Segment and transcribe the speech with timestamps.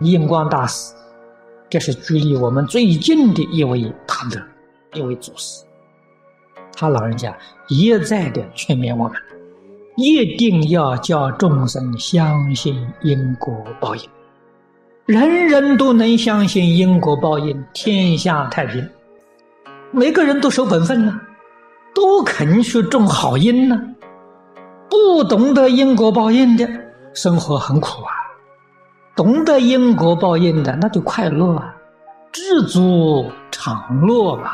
[0.00, 0.94] 印光大师，
[1.68, 4.40] 这是距离我们最近的一位大德，
[4.98, 5.64] 一位祖师。
[6.76, 7.36] 他老人家
[7.68, 9.14] 一再的劝勉我们，
[9.96, 14.02] 一定要叫众生相信因果报应。
[15.06, 18.88] 人人都能相信因果报应，天下太平。
[19.90, 21.20] 每个人都守本分呢，
[21.94, 23.80] 都肯去种好因呢。
[24.88, 26.68] 不懂得因果报应的，
[27.14, 28.17] 生活很苦啊。
[29.18, 31.74] 懂得因果报应的，那就快乐啊，
[32.30, 34.50] 知足常乐嘛。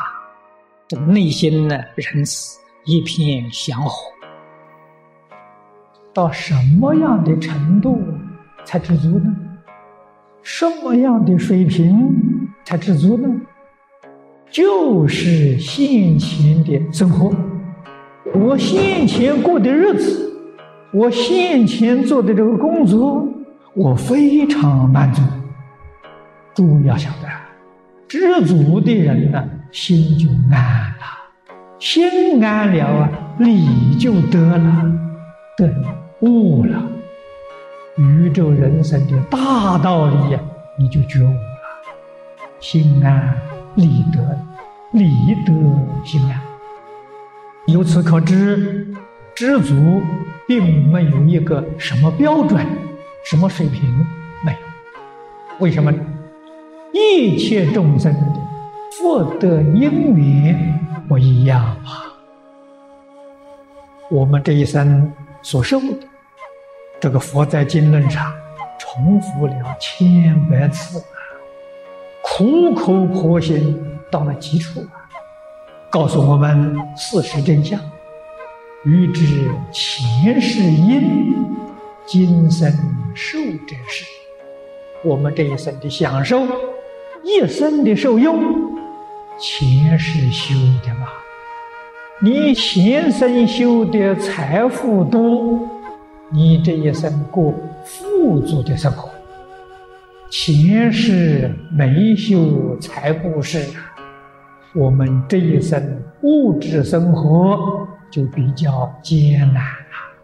[0.87, 3.95] 这内心呢，仁慈一片祥和。
[6.11, 8.01] 到什么样的程度
[8.63, 9.35] 才知足呢？
[10.41, 12.11] 什么样的水平
[12.63, 13.29] 才知足呢？
[14.49, 17.31] 就是现前的生活，
[18.33, 20.35] 我现前过的日子，
[20.91, 23.27] 我现前做的这个工作。
[23.75, 25.21] 我非常满足。
[26.53, 27.27] 诸位要晓得，
[28.07, 31.03] 知足的人呢，心就安了，
[31.77, 34.91] 心安了啊，理就得了，
[35.57, 35.69] 得
[36.21, 36.81] 悟了，
[37.97, 40.39] 宇宙人生的大道理呀，
[40.79, 41.39] 你就觉悟了，
[42.61, 43.35] 心安
[43.75, 44.39] 理得，
[44.93, 45.51] 理得
[46.05, 46.39] 心安。
[47.67, 48.87] 由此可知，
[49.35, 50.01] 知足
[50.47, 52.65] 并没有一个什么标准。
[53.25, 54.05] 什么水平
[54.43, 54.57] 没有？
[55.59, 55.91] 为什么？
[56.93, 58.41] 一切众生的
[58.91, 62.05] 福德因缘不一样啊！
[64.11, 65.87] 我们这一生所受的，
[67.01, 68.31] 这个佛在经论上
[68.77, 71.03] 重复了千百次啊，
[72.23, 75.09] 苦口婆心到了极处啊，
[75.89, 77.77] 告诉我们事实真相，
[78.85, 81.35] 欲知前世因，
[82.05, 82.71] 今生。
[83.17, 84.03] 受者是，
[85.05, 86.45] 我们这一生的享受，
[87.23, 88.43] 一生的受用，
[89.39, 90.53] 前世修
[90.85, 91.07] 的嘛。
[92.21, 95.65] 你前生修的财富多，
[96.29, 97.53] 你这一生过
[97.85, 99.09] 富足的生活；
[100.29, 103.65] 前世没修财布施，
[104.73, 110.15] 我们这一生物质生活就比较艰难了。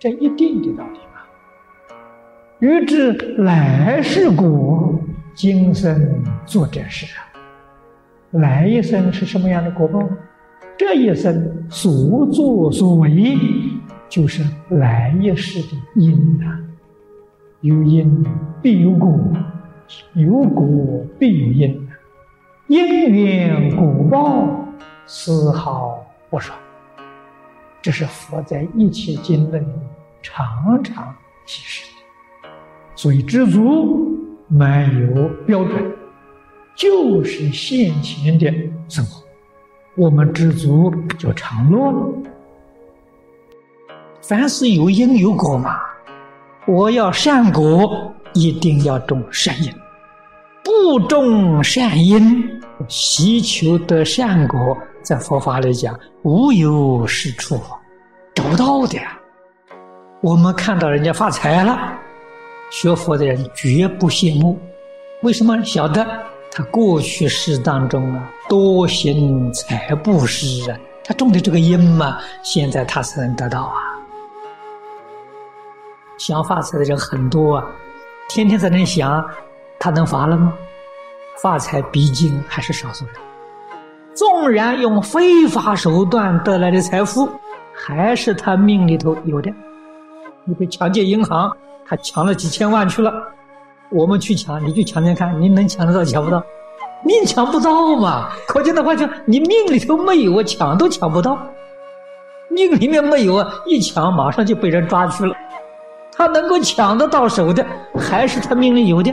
[0.00, 0.98] 这一定的道理。
[2.60, 4.96] 欲知来世果，
[5.34, 7.26] 今生做这事啊！
[8.30, 10.00] 来一生是什么样的果报？
[10.78, 13.36] 这一生所作所为，
[14.08, 16.58] 就是来一世的因呐。
[17.60, 18.24] 有因
[18.62, 19.18] 必有果，
[20.14, 21.88] 有果必有因，
[22.68, 24.48] 因缘果报
[25.06, 26.56] 丝毫不爽。
[27.82, 29.72] 这是佛在一切经论里
[30.22, 31.12] 常常
[31.46, 31.83] 提示。
[32.94, 34.18] 所以知足
[34.48, 35.92] 没有标准，
[36.76, 38.52] 就是现前的
[38.88, 39.22] 生活。
[39.96, 41.92] 我们知足就常乐。
[44.22, 45.78] 凡是有因有果嘛，
[46.66, 49.70] 我要善果，一定要种善因；
[50.64, 52.42] 不种善因，
[52.88, 57.60] 祈求得善果，在佛法里讲，无有是处，
[58.34, 58.98] 找不到的。
[60.22, 61.92] 我们看到人家发财了。
[62.70, 64.58] 学佛的人绝不羡慕，
[65.22, 65.62] 为什么？
[65.64, 66.04] 晓得
[66.50, 73.76] 他过去世当中啊，多行财布施啊，他种的这个因嘛，现在他才能得到啊。
[76.18, 77.66] 想发财的人很多啊，
[78.28, 79.24] 天天在那想，
[79.78, 80.52] 他能发了吗？
[81.42, 83.14] 发财毕竟还是少数人，
[84.14, 87.28] 纵然用非法手段得来的财富，
[87.72, 89.52] 还是他命里头有的。
[90.44, 91.56] 你被抢劫银行。
[91.86, 93.12] 他抢了几千万去了，
[93.90, 96.42] 我们去抢，你去抢抢看，你能抢得到抢不到？
[97.04, 98.30] 命抢不到嘛？
[98.48, 101.38] 可见的话，就你命里头没有，啊，抢都抢不到。
[102.48, 105.34] 命里面没有啊，一抢马上就被人抓去了。
[106.16, 107.66] 他能够抢得到手的，
[107.98, 109.12] 还是他命里有的。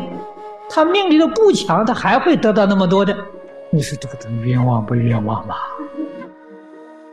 [0.69, 3.13] 他命里头不抢，他还会得到那么多的。
[3.71, 5.55] 你说这个东冤枉不冤枉嘛？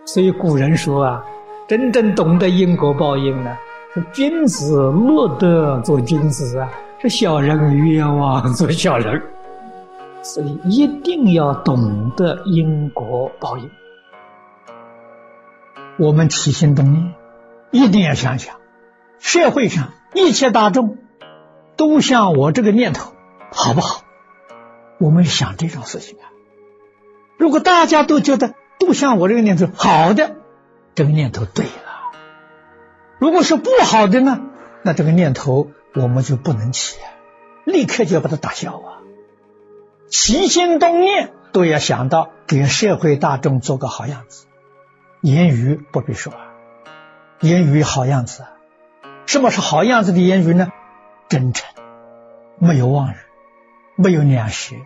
[0.05, 1.25] 所以古人说啊，
[1.67, 3.57] 真正懂得因果报应呢。
[4.13, 6.71] 君子乐得做君子啊，
[7.01, 9.23] 是小人冤枉做小人，
[10.23, 13.71] 所以一定要懂得因果报应。
[15.99, 17.15] 我们起心动念，
[17.71, 18.57] 一定要想想，
[19.19, 20.99] 社会上一切大众
[21.77, 23.13] 都像我这个念头，
[23.51, 24.03] 好不好？
[24.99, 26.31] 我们想这种事情啊。
[27.37, 30.37] 如果大家都觉得都像我这个念头好的，
[30.95, 31.88] 这个念头对了。
[33.19, 34.41] 如果是不好的呢，
[34.83, 36.97] 那这个念头我们就不能起。
[37.65, 39.05] 立刻就要把它打消啊！
[40.09, 44.47] 起心动念都要想到给社会大众做个好样子，
[45.21, 46.33] 言语不必说，
[47.41, 48.47] 言语好样子。
[49.27, 50.73] 什么是好样子的言语呢？
[51.29, 51.69] 真诚，
[52.59, 53.17] 没有妄语，
[53.97, 54.77] 没有两舌，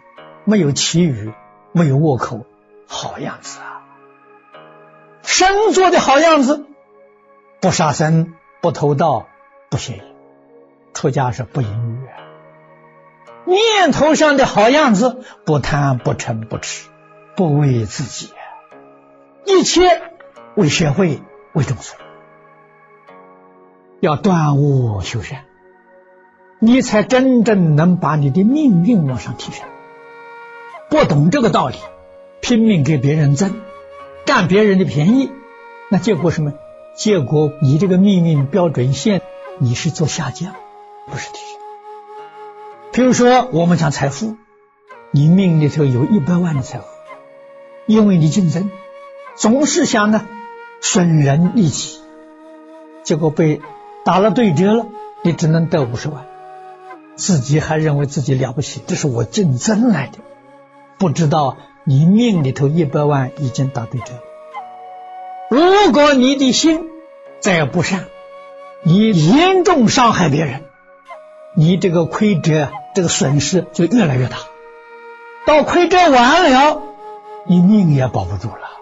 [0.44, 1.32] 没有绮语，
[1.70, 2.46] 没有恶口，
[2.88, 3.86] 好样子啊！
[5.22, 6.66] 生做的好样子，
[7.62, 9.28] 不杀生，不偷盗，
[9.70, 10.02] 不邪淫，
[10.94, 12.08] 出家是不淫欲。
[13.48, 16.88] 念头上的好样子，不贪不嗔不痴，
[17.36, 18.32] 不为自己，
[19.46, 20.02] 一切
[20.56, 21.22] 为社会
[21.52, 21.96] 为众生。
[24.00, 25.44] 要断恶修善，
[26.58, 29.64] 你才真正能把你的命运往上提升。
[30.90, 31.76] 不懂这个道理，
[32.40, 33.54] 拼命给别人争，
[34.26, 35.30] 占别人的便宜，
[35.92, 36.52] 那结果什么？
[36.94, 39.22] 结果你这个命运标准线，
[39.58, 40.54] 你是做下降，
[41.10, 41.60] 不是提升。
[42.92, 44.36] 比如说，我们讲财富，
[45.10, 46.84] 你命里头有一百万的财富，
[47.86, 48.70] 因为你竞争，
[49.36, 50.26] 总是想呢
[50.80, 51.98] 损人利己，
[53.02, 53.60] 结果被。
[54.04, 54.86] 打了对折了，
[55.22, 56.26] 你只能得五十万，
[57.14, 60.18] 自己还认为自己了不起，这是我竞争来的，
[60.98, 64.06] 不知道你命里头一百万已经打对折。
[65.62, 66.90] 如果你的心
[67.40, 68.06] 再不善，
[68.82, 70.62] 你严重伤害别人，
[71.54, 74.38] 你这个亏折、这个损失就越来越大。
[75.46, 76.82] 到亏折完了，
[77.46, 78.78] 你命也保不住了，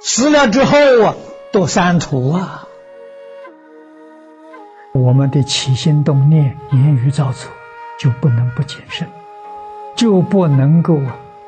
[0.00, 1.16] 死了之后啊，
[1.52, 2.68] 都三途啊。
[4.92, 7.50] 我们的起心动念、言语造作，
[7.98, 9.08] 就不能不谨慎，
[9.96, 11.00] 就不能够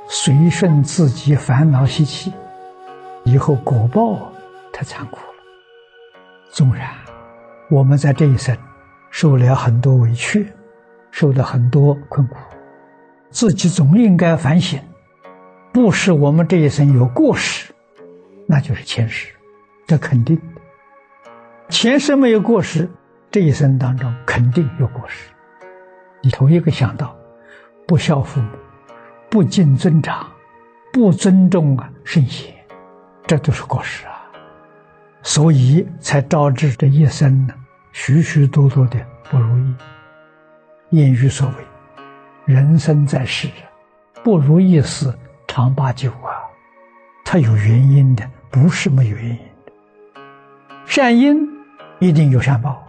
[0.08, 2.32] 随顺自己烦恼习气，
[3.24, 4.29] 以后果报
[4.80, 5.34] 太残酷了。
[6.50, 6.88] 纵然
[7.68, 8.56] 我们在这一生
[9.10, 10.50] 受了很多委屈，
[11.10, 12.36] 受了很多困苦，
[13.28, 14.80] 自己总应该反省，
[15.70, 17.70] 不是我们这一生有过失，
[18.46, 19.34] 那就是前世，
[19.86, 20.42] 这肯定的。
[21.68, 22.88] 前世没有过失。
[23.30, 25.30] 这一生当中肯定有过失，
[26.20, 27.14] 你头一个想到
[27.86, 28.48] 不孝父母、
[29.28, 30.26] 不敬尊长、
[30.90, 32.52] 不尊重啊圣贤，
[33.26, 34.09] 这都是过失啊，
[35.22, 37.54] 所以才导致这一生呢
[37.92, 38.98] 许许多多的
[39.30, 39.74] 不如意。
[40.90, 41.54] 谚语所谓
[42.46, 43.48] ：“人生在世，
[44.24, 45.12] 不如意事
[45.46, 46.40] 常八九啊。”
[47.24, 49.72] 它有原因的，不是没有原因的。
[50.84, 51.48] 善因
[52.00, 52.84] 一定有善报。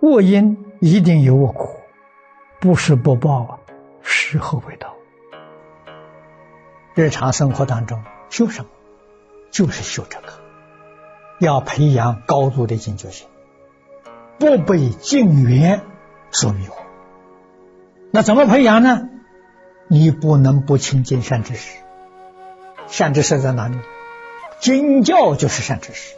[0.00, 1.74] 恶因一定有恶果，
[2.60, 3.58] 不是不报啊，
[4.02, 4.94] 时候未到。
[6.94, 8.68] 日常生活当中修什么，
[9.50, 10.26] 就是修这个，
[11.38, 13.26] 要培养高度的警觉性，
[14.38, 15.82] 不被境缘
[16.30, 16.72] 所迷惑。
[18.10, 19.08] 那怎么培养呢？
[19.88, 21.78] 你不能不亲近善知识。
[22.86, 23.76] 善知识在哪里？
[24.60, 26.14] 经教就是善知识，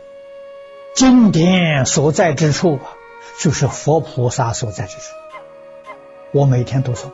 [0.95, 2.87] 经典所在之处啊。
[3.39, 5.13] 就是佛菩萨所在之处。
[6.32, 7.13] 我每天都说，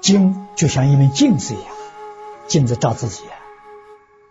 [0.00, 1.66] 经就像一面镜子一样，
[2.48, 3.34] 镜子照自己啊，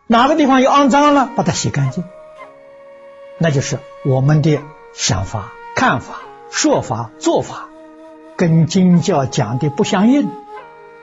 [0.08, 2.04] 哪个地方有肮脏了，把它洗干净。
[3.38, 4.60] 那就是我们的
[4.94, 7.70] 想法、看法、说法、做法，
[8.38, 10.30] 跟经教讲的不相应，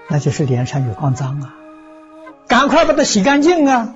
[0.08, 1.54] 那就是脸上有肮脏啊，
[2.48, 3.94] 赶快把它洗干净啊！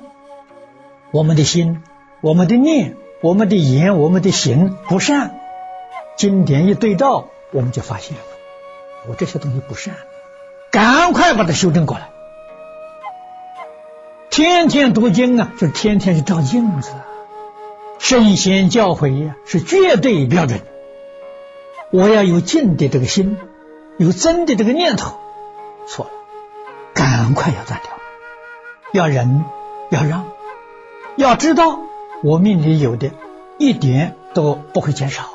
[1.13, 1.83] 我们的心、
[2.21, 5.39] 我们的念、我们的言、我们的行不善。
[6.17, 8.23] 经典一对照，我们就发现了，
[9.09, 9.95] 我这些东西不善，
[10.71, 12.11] 赶快把它修正过来。
[14.31, 16.93] 天天读经啊，就天天去照镜子。
[17.99, 20.61] 圣贤教诲呀，是绝对标准。
[21.91, 23.37] 我要有敬的这个心，
[23.97, 25.19] 有真的这个念头，
[25.87, 26.11] 错了，
[26.95, 27.93] 赶快要断掉。
[28.93, 29.45] 要忍，
[29.91, 30.27] 要让，
[31.17, 31.81] 要知道
[32.23, 33.11] 我命里有的，
[33.59, 35.31] 一点都不会减少。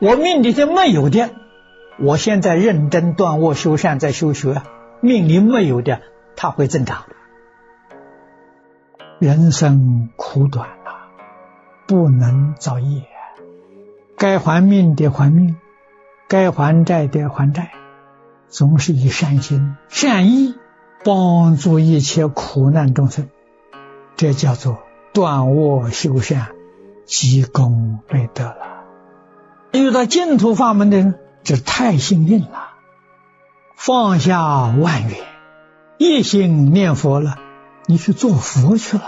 [0.00, 1.30] 我命里头没有的，
[1.98, 4.62] 我现在认真断恶修善，在修学，
[5.00, 6.00] 命里没有的，
[6.36, 7.04] 它会增长。
[9.18, 10.68] 人生苦短，
[11.90, 13.02] 不能造业，
[14.16, 15.56] 该还命的还命，
[16.28, 17.72] 该还债的还债，
[18.48, 20.54] 总是以善心、善意
[21.04, 23.28] 帮助一切苦难众生，
[24.14, 24.78] 这叫做
[25.12, 26.52] 断恶修善，
[27.06, 28.84] 积功累德了。
[29.72, 32.68] 遇到净土法门的人，这太幸运了。
[33.74, 35.18] 放下万缘，
[35.98, 37.36] 一心念佛了，
[37.86, 39.02] 你去做佛去了，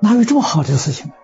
[0.00, 1.16] 哪有这么好的事情啊？